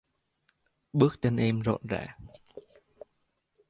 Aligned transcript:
Bước 0.93 1.21
chân 1.21 1.37
em 1.37 1.59
rộn 1.61 1.81
rã... 1.89 2.17